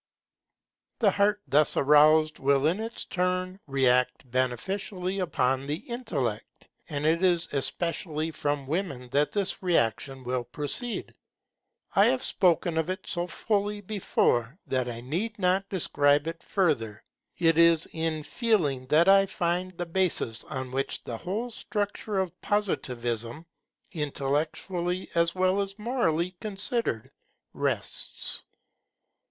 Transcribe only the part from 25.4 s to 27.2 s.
as morally considered,